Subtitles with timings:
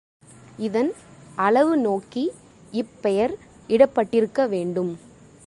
[0.57, 0.89] இதன்
[1.35, 2.23] அளவு நோக்கி
[2.73, 3.33] இப்பெயர்
[3.69, 4.91] இடப்பட்டிருக்க வேண்டும்.